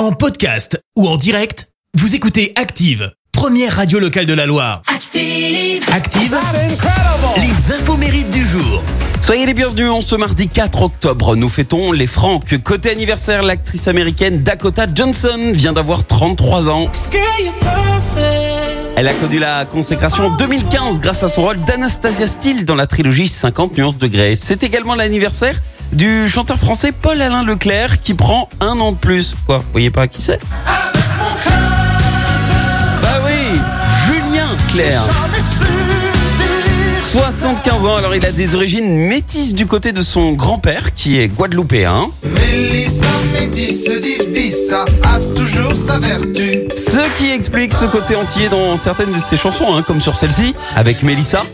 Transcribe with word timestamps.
En 0.00 0.12
podcast 0.12 0.82
ou 0.96 1.06
en 1.06 1.18
direct, 1.18 1.68
vous 1.92 2.14
écoutez 2.14 2.54
Active, 2.56 3.12
première 3.32 3.76
radio 3.76 3.98
locale 3.98 4.24
de 4.24 4.32
la 4.32 4.46
Loire. 4.46 4.80
Active. 4.86 5.84
Active, 5.92 6.38
les 7.36 7.74
infos 7.74 7.98
mérites 7.98 8.30
du 8.30 8.42
jour. 8.42 8.82
Soyez 9.20 9.44
les 9.44 9.52
bienvenus, 9.52 9.90
en 9.90 10.00
ce 10.00 10.16
mardi 10.16 10.48
4 10.48 10.80
octobre, 10.80 11.36
nous 11.36 11.50
fêtons 11.50 11.92
les 11.92 12.06
Francs. 12.06 12.42
Côté 12.64 12.90
anniversaire, 12.90 13.42
l'actrice 13.42 13.88
américaine 13.88 14.42
Dakota 14.42 14.86
Johnson 14.90 15.52
vient 15.52 15.74
d'avoir 15.74 16.06
33 16.06 16.70
ans. 16.70 16.90
Elle 18.96 19.06
a 19.06 19.12
connu 19.12 19.38
la 19.38 19.66
consécration 19.66 20.28
en 20.28 20.30
2015 20.30 20.98
grâce 20.98 21.22
à 21.24 21.28
son 21.28 21.42
rôle 21.42 21.60
d'Anastasia 21.64 22.26
Steele 22.26 22.64
dans 22.64 22.74
la 22.74 22.86
trilogie 22.86 23.28
50 23.28 23.76
nuances 23.76 23.98
de 23.98 24.06
Grey. 24.06 24.36
C'est 24.36 24.62
également 24.62 24.94
l'anniversaire 24.94 25.60
du 25.92 26.28
chanteur 26.28 26.58
français 26.58 26.92
Paul-Alain 26.92 27.42
Leclerc 27.44 28.02
qui 28.02 28.14
prend 28.14 28.48
un 28.60 28.78
an 28.80 28.92
de 28.92 28.96
plus. 28.96 29.34
Quoi, 29.46 29.58
vous 29.58 29.64
voyez 29.72 29.90
pas 29.90 30.08
qui 30.08 30.22
c'est? 30.22 30.40
Bah 33.02 33.20
oui, 33.24 33.58
Julien 34.06 34.56
Clerc. 34.68 35.02
75 37.10 37.86
ans, 37.86 37.96
alors 37.96 38.14
il 38.14 38.24
a 38.24 38.30
des 38.30 38.54
origines 38.54 39.08
métisses 39.08 39.52
du 39.52 39.66
côté 39.66 39.90
de 39.90 40.00
son 40.00 40.32
grand-père 40.32 40.94
qui 40.94 41.18
est 41.18 41.26
guadeloupéen. 41.26 42.10
Mélissa 42.22 43.06
Métis 43.32 43.84
d'Ibiza 44.70 44.84
a 45.02 45.18
toujours 45.36 45.74
sa 45.74 45.98
vertu. 45.98 46.68
Ce 46.76 47.18
qui 47.18 47.30
explique 47.30 47.74
ce 47.74 47.84
côté 47.86 48.16
entier 48.16 48.48
dans 48.48 48.76
certaines 48.76 49.12
de 49.12 49.18
ses 49.18 49.36
chansons, 49.36 49.74
hein, 49.74 49.82
comme 49.82 50.00
sur 50.00 50.14
celle-ci, 50.14 50.54
avec 50.76 51.02
Mélissa. 51.02 51.44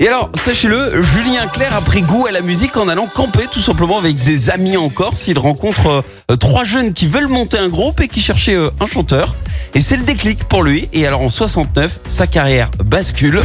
Et 0.00 0.06
alors, 0.06 0.30
sachez-le, 0.44 1.02
Julien 1.02 1.48
Clerc 1.48 1.74
a 1.74 1.80
pris 1.80 2.02
goût 2.02 2.26
à 2.26 2.30
la 2.30 2.40
musique 2.40 2.76
en 2.76 2.88
allant 2.88 3.06
camper 3.06 3.46
tout 3.50 3.60
simplement 3.60 3.98
avec 3.98 4.22
des 4.22 4.50
amis 4.50 4.76
en 4.76 4.88
Corse. 4.88 5.28
Il 5.28 5.38
rencontre 5.38 6.04
euh, 6.30 6.36
trois 6.36 6.64
jeunes 6.64 6.92
qui 6.92 7.06
veulent 7.06 7.28
monter 7.28 7.58
un 7.58 7.68
groupe 7.68 8.00
et 8.00 8.08
qui 8.08 8.20
cherchaient 8.20 8.54
euh, 8.56 8.70
un 8.80 8.86
chanteur. 8.86 9.34
Et 9.74 9.80
c'est 9.80 9.96
le 9.96 10.04
déclic 10.04 10.44
pour 10.44 10.62
lui. 10.62 10.88
Et 10.92 11.06
alors 11.06 11.22
en 11.22 11.28
69, 11.28 11.98
sa 12.06 12.26
carrière 12.26 12.70
bascule. 12.84 13.42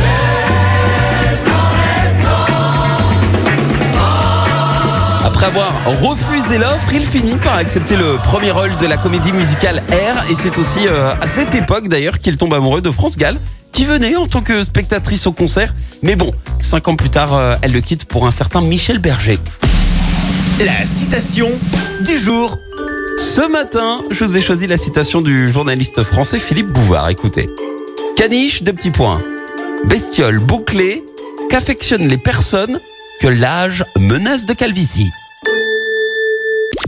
Après 5.43 5.59
avoir 5.59 5.99
refusé 6.01 6.57
l'offre, 6.57 6.93
il 6.93 7.05
finit 7.05 7.35
par 7.35 7.57
accepter 7.57 7.97
le 7.97 8.15
premier 8.23 8.51
rôle 8.51 8.77
de 8.77 8.85
la 8.85 8.95
comédie 8.95 9.33
musicale 9.33 9.83
R. 9.89 10.31
Et 10.31 10.35
c'est 10.35 10.57
aussi 10.57 10.87
euh, 10.87 11.13
à 11.19 11.27
cette 11.27 11.53
époque 11.53 11.89
d'ailleurs 11.89 12.19
qu'il 12.19 12.37
tombe 12.37 12.53
amoureux 12.53 12.79
de 12.79 12.89
France 12.89 13.17
Gall, 13.17 13.37
qui 13.73 13.83
venait 13.83 14.15
en 14.15 14.25
tant 14.25 14.41
que 14.41 14.63
spectatrice 14.63 15.27
au 15.27 15.33
concert. 15.33 15.75
Mais 16.01 16.15
bon, 16.15 16.31
cinq 16.61 16.87
ans 16.87 16.95
plus 16.95 17.09
tard, 17.09 17.33
euh, 17.33 17.55
elle 17.61 17.73
le 17.73 17.81
quitte 17.81 18.05
pour 18.05 18.25
un 18.25 18.31
certain 18.31 18.61
Michel 18.61 18.99
Berger. 18.99 19.37
La 20.65 20.85
citation 20.85 21.49
du 22.05 22.17
jour. 22.17 22.57
Ce 23.17 23.45
matin, 23.45 23.97
je 24.11 24.23
vous 24.23 24.37
ai 24.37 24.41
choisi 24.41 24.65
la 24.65 24.77
citation 24.77 25.21
du 25.21 25.51
journaliste 25.51 26.03
français 26.03 26.39
Philippe 26.39 26.71
Bouvard. 26.71 27.09
Écoutez. 27.09 27.49
Caniche, 28.15 28.63
deux 28.63 28.71
petits 28.73 28.91
points. 28.91 29.21
Bestiole 29.87 30.39
bouclée, 30.39 31.03
qu'affectionnent 31.49 32.07
les 32.07 32.17
personnes 32.17 32.79
que 33.19 33.27
l'âge 33.27 33.83
menace 33.99 34.45
de 34.45 34.53
calvitie. 34.53 35.11